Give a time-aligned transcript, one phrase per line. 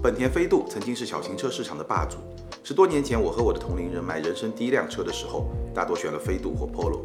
[0.00, 2.18] 本田飞度曾经是小型车市场的霸主。
[2.62, 7.00] 十多年前，我和我的同龄人买人生第一辆车的时候，大多选了飞度或 Polo。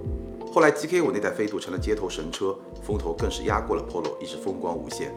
[0.53, 5.11] 后来 GK 五那代飞度成了街头神车，风头更是压过了 Polo，一直风光无限。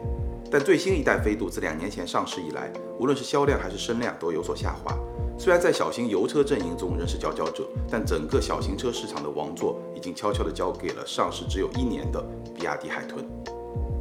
[0.49, 4.97] 但最新一代飞度自两年前上市以来，无论是销量还是声量都有所下滑。
[5.37, 12.19] 虽然在小型油车阵营中仍是佼佼者，但整个小型车市场的王座已经悄悄地交给了上市只有一年的
[12.55, 13.23] 比亚迪海豚。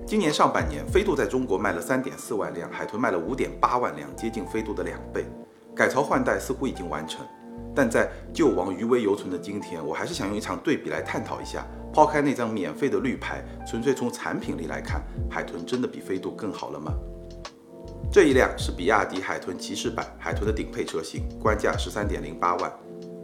[0.06, 5.24] 今年上半年，飞度在中国卖了三点四万辆，海豚卖了五点八万辆，接近飞度的两倍。
[5.74, 7.26] 改朝换代似乎已经完成，
[7.74, 11.66] 但在旧王余威犹存的今天，我还是想用一场对比来探讨一下。
[11.92, 16.92] 抛开那张免费的绿牌，纯粹从产品力来看，海豚真的比飞度更好了吗？
[18.12, 22.72] 这一辆是比亚迪海豚骑士版，海豚的顶配车型，官价十三点零八万。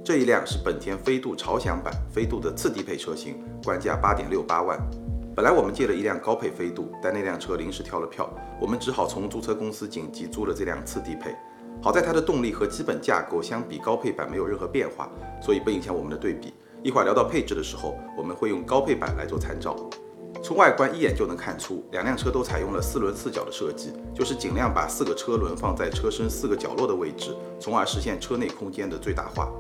[0.05, 4.77] 这一辆是本田飞度潮享版，飞度的次低配车型，官价八点六八万。
[5.35, 8.29] 本来我们借了一辆高配飞度，但那辆车临时跳了票，
[8.61, 11.35] 我们只好从租车公司紧急租了这辆次低配。
[11.81, 16.53] 好在它的动力和基本架构相比高配版没有任何变化，所以不影响我们的对比。
[16.83, 19.75] 一会儿聊到配置的时候，我们会用高配版来做参照。
[20.43, 29.51] 从外观一眼就能看出，两辆车都采用了四轮四角的设计，就是尽量把四个车轮放在车身四个角落的位置，从而实现车内空间的最大化。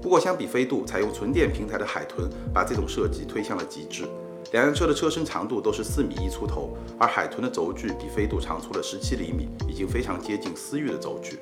[0.00, 4.04] 不过相比飞度采用纯电平台的海豚，把这种设计推向了极致。
[4.52, 11.38] 两辆车的车身长度都是四米一出头，而海豚的轴距比飞度长出了十七厘米，已经非常接近思域的轴距。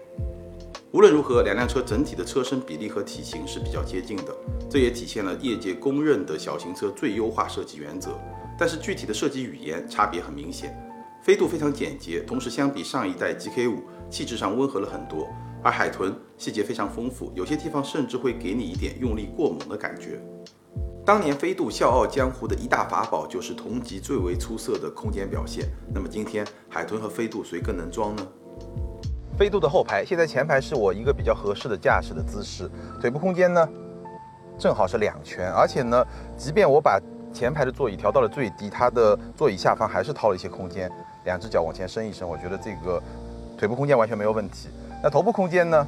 [0.91, 4.35] 无论如何，两辆车整体的车身比例和体型是比较接近的，
[4.69, 8.19] 这也体现了业界公认的小型车最优化设计原则。
[8.59, 10.75] 但是具体的设计语言差别很明显，
[11.23, 15.29] 飞度非常简洁，同时相比上一代 GK 五，气质上温和了很多，
[15.63, 20.21] 而海豚细节非常丰富，有些地方甚至会给你一点用力过猛的感觉。
[21.07, 28.27] 当年飞度笑傲江湖的一大法宝就是同级最为出色的空间表现，那么今天海豚和飞度谁更能装呢？
[29.39, 32.69] 飞度的后排，现在前排是我一个比较合适的驾驶的姿势，
[33.01, 33.69] 腿部空间呢
[34.59, 36.05] 正好是两拳，而且呢，
[36.37, 37.01] 即便我把
[37.33, 40.91] 前排的座椅调到了最低，它的座椅下方还是掏了一些空间，
[41.25, 43.01] 两只脚往前伸一伸，我觉得这个
[43.57, 44.71] 腿部空间完全没有问题。
[45.01, 45.87] 那头部空间呢，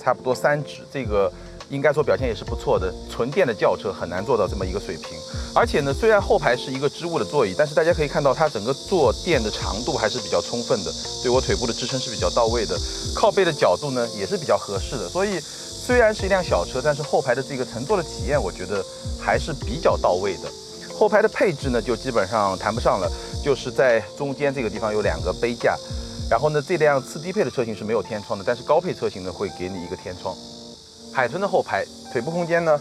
[0.00, 1.30] 差不多三指，这个。
[1.72, 5.18] 应该说表现也是不错的，纯电的轿车很难做到这么一个水平。
[5.54, 12.78] 而且呢，虽然后排是一个织物的座椅，但是大家可以看到它整个坐垫的长度还是比较充分的，对我腿部的支撑是比较到位的。
[13.16, 15.08] 靠背的角度呢也是比较合适的。
[15.08, 18.84] 所以虽然是一辆小车，但是后排的这个乘坐的体验，我觉得
[19.18, 20.52] 还是比较到位的。
[20.94, 23.10] 后排的配置呢就基本上谈不上了，
[23.42, 25.74] 就是在中间这个地方有两个杯架。
[26.30, 30.36] 然后呢，这辆次低配的车型是没有天窗的，但是高配车型呢会给你一个天窗。
[31.12, 32.80] 海豚的后排腿部空间呢，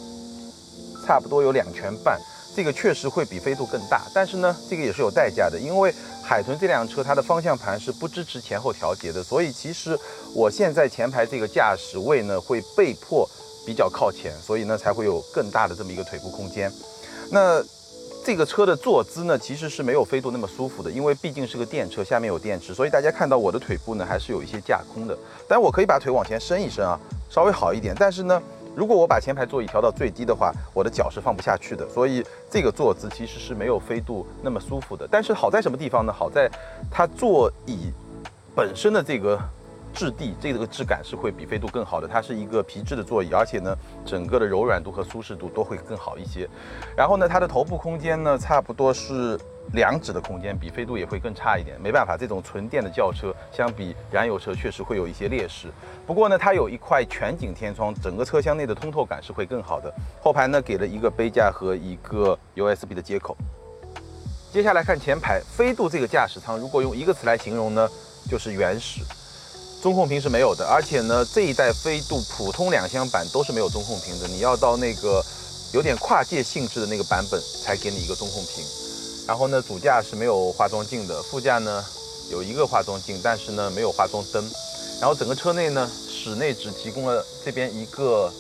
[1.06, 2.19] 差不多有两拳半，
[2.56, 5.94] 这个确实会比飞度更大，但是呢，这个也是有代价的，因为
[6.24, 10.00] 海豚这辆车它的方向盘是不支持前后调节的，所以其实
[10.34, 13.30] 我现在前排这个驾驶位呢会被迫
[13.66, 16.72] 比较靠前，所以呢才会有更大的这么一个腿部空间。
[17.30, 17.62] 那
[18.23, 25.17] 这个车的坐姿呢，其实是没有飞度那么舒服的，因为毕竟是个电车，下面有电池，所以大家看到我的腿部呢还是有一些架空的，
[25.47, 26.99] 但我可以把腿往前伸一伸啊。
[27.29, 28.41] 稍微好一点，但是呢，
[28.75, 35.07] 如果我把前排座椅调到最低的话，我的脚是放不下去的，所以这个坐姿其实是没有飞度那么舒服的。
[35.09, 36.11] 但是好在什么地方呢？
[36.11, 36.51] 好在
[36.91, 37.91] 它座椅
[38.53, 39.39] 本身的这个
[39.94, 42.07] 质地，这个质感是会比飞度更好的。
[42.07, 43.75] 它是一个皮质的座椅，而且呢，
[44.06, 46.50] 整个的柔软度和舒适度都会更好一些。
[46.96, 49.40] 然后呢，它的头部空间呢，差不多是。
[49.74, 55.69] 两指的空间比飞度也会更差一点，没办法，这种纯电的轿车相比燃油车确实会有一些劣势。
[56.06, 59.94] 不过呢，它有一块全景天窗，整个车厢内的通透感是会更好的。
[60.19, 63.38] 后排呢给了一个杯架和一个 USB 的接口。
[64.51, 67.88] 接下来看前排，飞度这个驾驶舱如果用一个词来形容呢，
[68.28, 69.03] 就是原始。
[69.81, 75.24] 中控屏是没有的，而且呢这一代飞度普通两厢版都是没有中控屏的，你要到那个
[75.74, 78.64] 有点跨界性质的那个版本才给你一个中控屏。
[79.28, 81.84] 然后呢，主驾是没有化妆镜的，副驾呢
[82.30, 84.44] 有一个化妆镜，但是呢没有化妆灯。
[85.00, 88.31] 然后整个车内呢，室内只提供了这边一个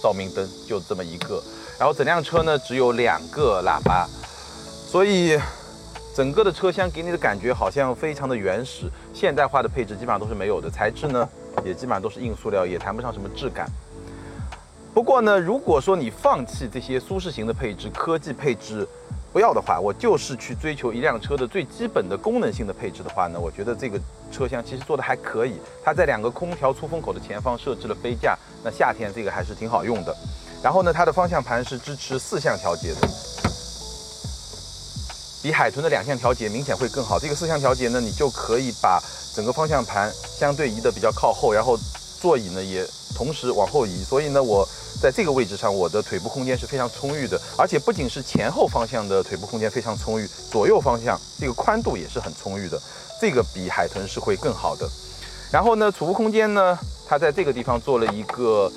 [0.00, 1.42] 照明灯，就这么一个。
[1.76, 4.08] 然后整辆车呢只有两个喇叭，
[4.88, 5.36] 所以
[6.14, 10.70] 整个的车厢给你的感觉好像非常的原始，现代化的配置基本上都是没有的。
[10.70, 11.28] 材质呢
[11.66, 13.68] 也基本上都是硬塑料，也谈不上什么质感。
[14.94, 18.86] 不过呢，如果说你放弃这些舒适型的配置、科技配置，
[19.32, 23.98] 不要的话，我就是去追求一辆车的最基本的功能性的配置的话呢，我觉得这个
[24.30, 25.56] 车厢其实做的还可以。
[25.84, 30.14] 它在两个空调出风口的前方设置了杯架，那夏天这个还是挺好用的。
[30.62, 33.08] 然后呢，它的方向盘是支持四项调节的，
[35.44, 37.18] 比海豚的两项调节明显会更好。
[37.18, 38.98] 这个四项调节呢，你就可以把
[39.34, 41.78] 整个方向盘相对移的比较靠后，然后
[42.18, 42.82] 座椅呢也
[43.14, 44.66] 同时往后移，所以呢我
[45.02, 52.80] 在这个位置上我的腿部空间是非常充裕的，而且不仅是前后方向的腿部空间非常充裕，左右方向这个宽度也是很充裕的，
[53.20, 54.88] 这个比海豚是会更好的。
[55.52, 58.72] 然后呢，储物空间呢，它在这个地方做了一个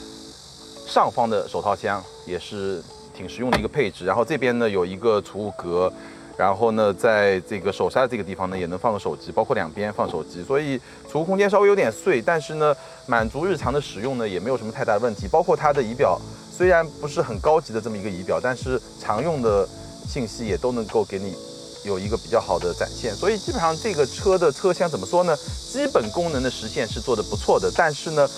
[0.85, 2.83] 上方的手套箱，也是
[3.15, 4.03] 挺实用的一个配置。
[4.03, 5.89] 然后这边呢有一个储物格，
[6.37, 10.43] 然后呢在这个手刹的这个地方呢也能放个手机，包括两边放手机。
[10.43, 10.79] 所以
[11.11, 12.75] 储物空间稍微有点碎，但是呢
[13.07, 15.27] 满足日常的使用呢也没有什么太大的问题。
[15.27, 16.21] 包括它的仪表
[16.55, 19.67] 虽然不是很高级的这么一个仪表，但是常用的
[20.07, 21.35] 信息也都能够给你
[21.83, 23.15] 有一个比较好的展现。
[23.15, 25.35] 所以基本上这个车的车厢怎么说呢？
[25.71, 28.29] 基本功能的实现是做的不错的，但是呢。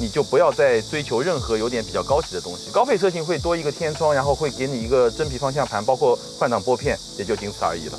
[0.00, 2.70] 你就不要再追求任何有点比较高级的东西。
[2.70, 7.98] 高配车型会多一个天窗，然后会给你一个真皮方向盘，包括换挡拨片，也就仅此而已了。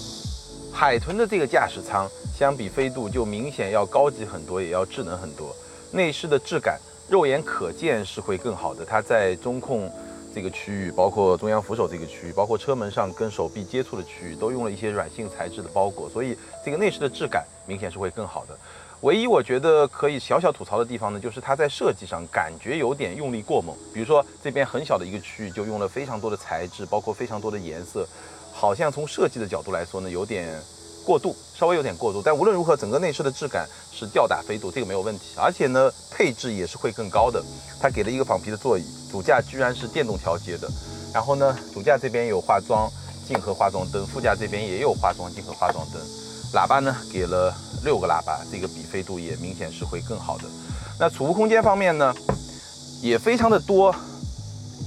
[0.72, 5.56] 海豚的这个驾驶舱相比飞度就明显要高级很多，也要智能很多。
[5.92, 8.84] 内饰的质感肉眼可见是会更好的。
[8.84, 9.90] 它在中控
[10.34, 16.36] 这个区域，包括中央扶手这个区域，包括车门上跟手臂接触的区域，都用了一些软性材质的包裹，所以
[16.66, 18.58] 这个内饰的质感明显是会更好的。
[19.04, 23.76] 唯一我觉得可以小小吐槽的地方呢，就是它在设计上感觉有点用力过猛。
[23.94, 28.08] 比如说这边很小的一个区域就用了非常多的材质，包括非常多的颜色，
[28.54, 30.58] 好像从设计的角度来说呢，有点
[31.06, 32.22] 过度，稍微有点过度。
[32.24, 35.34] 但无论如何，整个内饰的质感是吊打飞度，这个没有问题。
[35.36, 37.44] 而且呢，配置也是会更高的。
[37.82, 40.72] 它给了一个仿皮的座椅，主驾居然是电动调节的。
[41.14, 42.90] 然后呢，主驾这边有化妆
[43.28, 46.02] 镜和化妆灯，副驾这边也有化妆镜和化妆灯。
[46.54, 47.54] 喇叭呢，给了。
[47.84, 50.46] 六个喇叭，这个比飞度也明显是会更好的。
[51.00, 52.14] 那储物空间方面呢，
[53.02, 53.94] 也非常的多。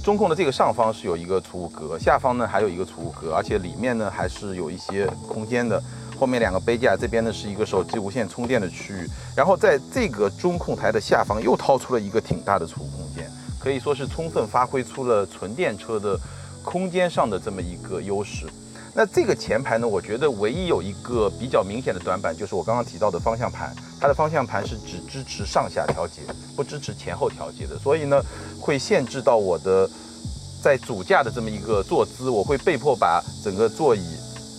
[0.03, 5.81] 中控的这个上方是有一个储物格，下方呢还有一个储物格，而且里面呢还是有一些空间的。
[6.17, 9.07] 后面两个杯架，这边呢是一个手机无线充电的区域。
[9.35, 13.29] 然后在这个中控台的下方又掏出了一个挺大的储物空间，
[13.59, 16.17] 可以说是充分发挥出了纯电车的
[16.63, 18.47] 空间上的这么一个优势。
[18.97, 19.87] 那这个前排呢？
[19.87, 23.71] 我觉得唯一有一个比较明显的短板，就是我刚刚提到的方向盘。
[24.01, 26.21] 它的方向盘是只支持上下调节，
[26.55, 28.19] 不支持前后调节的，所以呢，
[28.59, 29.87] 会限制到我的
[30.63, 32.27] 在主驾的这么一个坐姿。
[32.31, 34.01] 我会被迫把整个座椅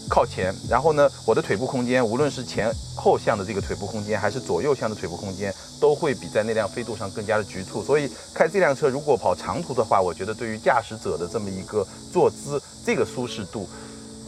[0.09, 7.83] 靠前，然后呢，我的腿部空间，无论是前后向的这个腿部空间，还是左右向的腿部空间，都会比在那辆飞度上更加的局促。
[7.83, 13.69] 所以开这辆车如果跑长途的话，我觉得对于驾驶者的这么一个坐姿，这个舒适度。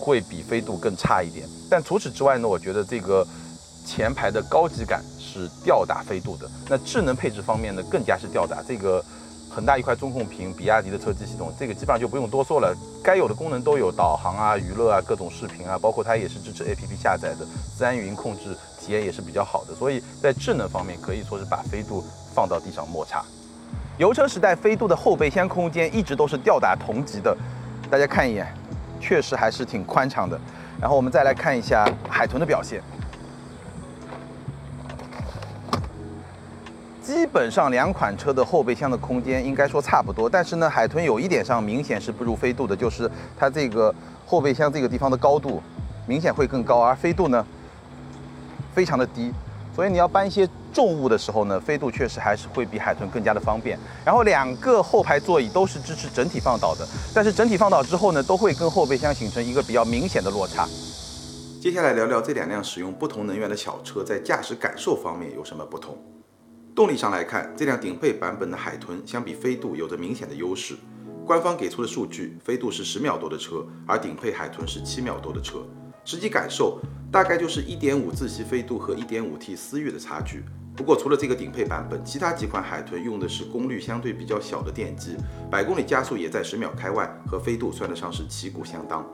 [0.00, 3.26] 会比飞度更差一点，但除此之外呢，我觉得这个
[3.84, 6.50] 前排的高级感是吊打飞度的。
[6.68, 8.62] 那智能配置方面呢，更加是吊打。
[8.62, 9.04] 这个
[9.50, 12.74] 很大一块中控屏，比亚迪的车机系统，这个基本上就不用多说了，
[13.04, 17.44] 该有的功能都有，导航啊、娱乐啊、各种视频啊，包括它也是支持 APP 下载的，
[17.76, 19.74] 自然语音控制体验也是比较好的。
[19.74, 22.02] 所以在智能方面，可以说是把飞度
[22.34, 23.22] 放到地上摩擦。
[23.98, 27.36] 油车时代，飞度的后备箱空间一直都是吊打同级的，
[27.90, 28.59] 大家看一眼。
[29.00, 30.38] 确实还是挺宽敞的，
[30.80, 32.80] 然后我们再来看一下海豚的表现。
[37.02, 43.92] 基本上两款车的后备箱的空间应该说差不多，但是呢，海豚有一点上明显是不如飞度的，就是它这个
[44.26, 45.60] 后备箱这个地方的高度
[46.06, 47.44] 明显会更高，而飞度呢
[48.72, 49.32] 非常的低。
[49.80, 53.78] 所以你要搬一些重物的时候呢，飞度确实还是会比海豚更加的方便。
[54.04, 60.68] 然后两个后排座椅都是支持整体放倒的，但是整体放倒之后呢，都会跟后备箱形成一个比较明显的落差。
[61.62, 65.96] 接下来聊聊这两辆使用不同能源的小车在驾驶感受方面有什么不同。
[66.74, 70.76] 动力上来看，这辆顶配版本的海豚相比飞度有着明显的优势。
[71.24, 75.64] 官方给出的数据，飞度是十秒多的车，而顶配海豚是七秒多的车。
[76.10, 80.42] 实际感受大概就是1.5自吸飞度和 1.5T 思域的差距。
[80.76, 85.14] 不过除了这个顶配版本，其他几款海豚用的是功率相对比较小的电机，
[85.48, 89.08] 百公里加速也在十秒开外，和飞度算得上是旗鼓相当。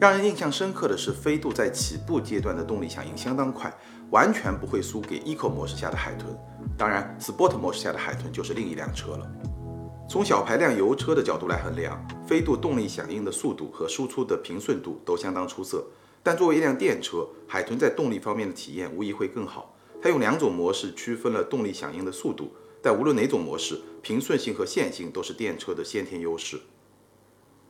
[0.00, 3.70] 让人印象深刻的是，飞度在起步阶段的动力响应相当快，
[4.10, 6.34] 完全不会输给 Eco 模式下的海豚。
[6.74, 9.30] 当然，Sport 模式下的海豚就是另一辆车了。
[10.08, 15.84] 从小排量油车的角度来衡量，飞度动力响应的速度和输出的平顺度都相当出色。
[16.24, 19.76] 但作为一辆电车，海豚在动力方面的体验无疑会更好。
[20.02, 22.52] 它用两种模式区分了动力响应的速度，
[22.82, 26.58] 但无论哪种模式，平顺性和线性都是电车的先天优势。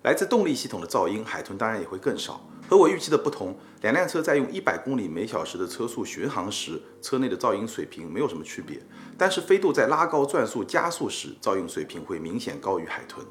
[0.02, 2.48] 来自动力系统的噪音，海豚当然也会更少。
[2.68, 8.80] 和我预期的不同，两辆车在用一百公里每小时的车速巡航时，车内的噪音水平没有什么区别。
[9.18, 13.26] 但是飞度在拉高转速加速时，噪音水平会明显高于海豚。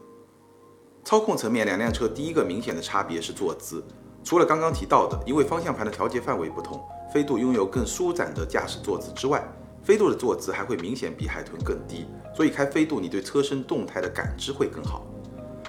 [1.04, 3.84] 操控层面，两辆车第一个明显的差别是坐姿。
[4.24, 6.82] 除了刚刚提到的，因为方向盘的调节范围不同，
[7.14, 9.44] 飞度拥有更舒展的驾驶坐姿之外，
[9.84, 15.06] 飞度的坐姿还会明显比海豚更低，所以开飞度你对车身动态的感知会更好。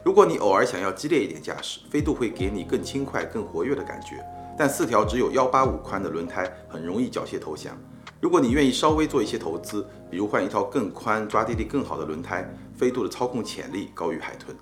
[0.05, 4.25] 如果你偶尔想要激烈一点驾驶，飞度会给你更轻快、更活跃的感觉。
[4.57, 7.77] 但四条只有幺八五宽的轮胎很容易缴械投降。
[8.21, 14.57] 如果你愿意稍微做一些投资，比如换一套更宽、抓地力更好的轮胎，飞度的操控潜力高于海豚。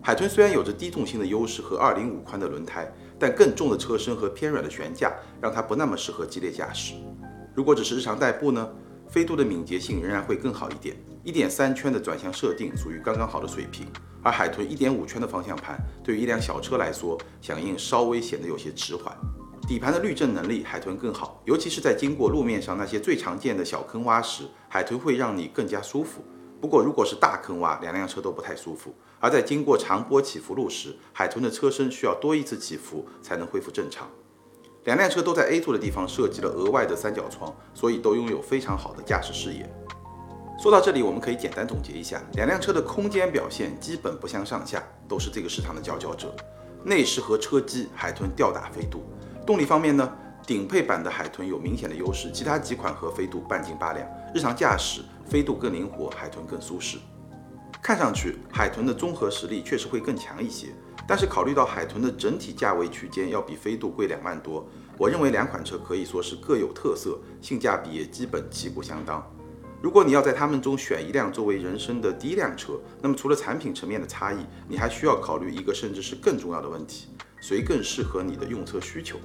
[0.00, 2.86] 海豚虽然有着低重心的优势和二零五宽的轮胎，
[3.24, 6.92] 但更重的车身和偏软的悬架让它不那么适合激烈驾驶。
[7.54, 8.68] 如果只是日常代步呢？
[9.08, 13.86] 飞度的敏捷性仍然会更好一点，一点三圈的转向设定属于刚刚好的水平，
[14.22, 19.16] 而海豚一点五圈的方向盘对于一辆小车来说，响应稍微显得有些迟缓。
[19.66, 26.22] 底盘的滤震能力，海豚更好，尤其是在经过路面上那些最常见的小坑洼时，海豚会让你更加舒服。
[26.60, 28.94] 不过如果是大坑洼，两辆车都不太舒服。
[29.20, 34.08] 而在经过长波起伏路时，海豚的车身需要多一次起伏才能恢复正常。
[34.84, 39.68] 两辆车都在 A 座的地方设计了额外的三角窗，所以都拥有非常好的驾驶视野。
[40.58, 46.34] 说到这里，我们可以简单总结一下，两辆车的空间表现基本不相上下，都是这个市场的佼佼者。
[46.84, 49.02] 内饰和车机，海豚吊打飞度。
[49.46, 50.10] 动力方面呢，
[50.46, 54.06] 顶配版的海豚有明显的优势，其他几款和飞度半斤八两。
[54.34, 56.98] 日常驾驶，飞度更灵活，海豚更舒适。
[57.82, 60.68] 看上去，海豚的综合实力确实会更强一些。
[61.08, 64.66] 但是考虑到海豚的整体价位区间要比飞度贵两万多，
[64.98, 69.26] 我认为两款车可以说是各有特色，性价比也基本旗鼓相当。
[69.80, 77.08] 如果你要在它们中选一辆作为人生的第一辆车，那么除了产品层面的差异，你还需要考虑一个甚至是更重要的问题：
[77.40, 79.18] 谁更适合你的用车需求？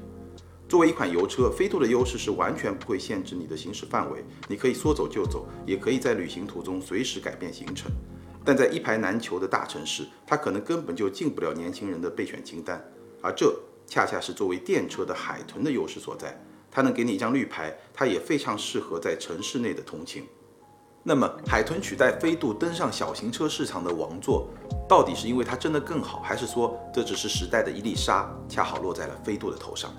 [0.69, 7.91] 作为一款油车，飞度的优势是完全不会限制你的行驶范围，你可以说走就走，也可以在旅行途中随时改变行程。
[8.45, 12.79] 但在一排难求的大城市，它可能根本就进不了年轻人的备选清单，
[13.19, 13.51] 而这
[13.87, 16.39] 恰恰是作为电车的海豚的优势所在。
[16.69, 20.23] 它能给你一张绿牌，它也非常适合在城市内的通勤。
[21.01, 24.47] 那么，海豚取代飞度登上小型车市场的王座，
[24.87, 29.91] 到底是因为它真的更好，还是说这只是时代的一粒沙，恰好落在了飞度的头上？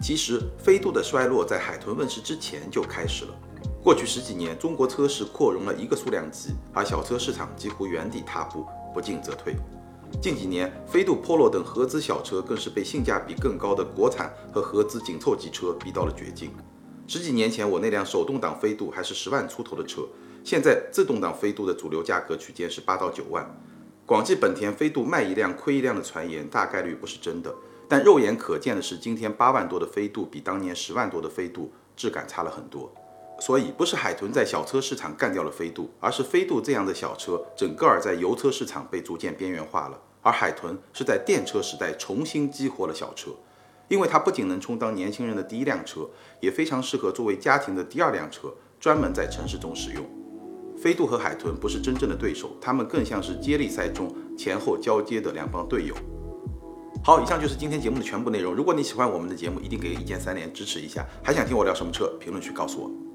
[0.00, 3.34] 其实，飞度的衰落在海豚问世之前就开始了。
[3.82, 8.64] 过去十几年，中国车市扩容了一个数量级，而小车市场几乎原地踏步，
[8.94, 9.54] 不进则退。
[10.20, 16.50] 近几年，飞度、Polo 等合资小车更是被性价比更高的国产和合资紧凑级车逼到了绝境。
[17.06, 20.02] 十几年前，我那辆手动挡飞度还是十万出头的车，
[20.42, 23.48] 现在自动挡飞度的主流价格区间是八到九万。
[24.06, 27.54] 广汽本田飞度卖一辆亏一辆的传言，大概率不是真的。
[27.90, 32.94] 但肉眼可见的是，今天八万多的飞度比当年十万多的飞度质感差了很多。
[33.40, 40.00] 所以不是海豚在小车市场干掉了飞度，而是飞度这样的小车整个儿在油车市场被逐渐边缘化了。
[40.22, 43.32] 而海豚是在电车时代重新激活了小车，
[43.88, 50.04] 因为它不仅能充当年轻人的第一辆车，也非常适合作为家庭的第二辆车，专门在城市中使用。
[50.80, 55.94] 飞度和海豚不是真正的对手，他们更像是接力赛中前后交接的两帮队友。
[57.02, 58.54] 好，以上就是今天节目的全部内容。
[58.54, 61.06] 如果你喜欢我们的节目，一定给一键三连支持一下。
[61.22, 62.06] 还想听我聊什么车？
[62.20, 63.09] 评论区告诉我。